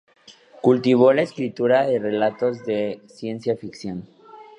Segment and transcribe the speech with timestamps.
[0.63, 4.07] Cultivó la escritura de relatos de ciencia ficción.